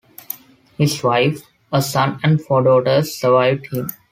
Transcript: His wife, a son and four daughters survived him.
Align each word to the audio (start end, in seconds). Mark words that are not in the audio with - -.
His 0.79 1.03
wife, 1.03 1.43
a 1.71 1.79
son 1.79 2.19
and 2.23 2.41
four 2.41 2.63
daughters 2.63 3.13
survived 3.13 3.67
him. 3.71 3.87